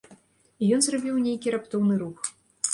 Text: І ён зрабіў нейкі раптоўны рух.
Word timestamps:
І 0.61 0.69
ён 0.77 0.81
зрабіў 0.87 1.21
нейкі 1.27 1.55
раптоўны 1.59 2.03
рух. 2.03 2.19